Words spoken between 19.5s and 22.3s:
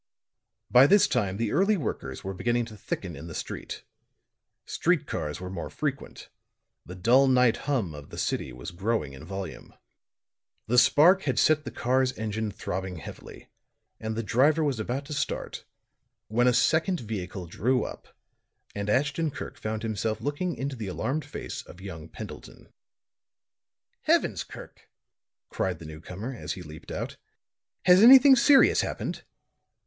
found himself looking into the alarmed face of young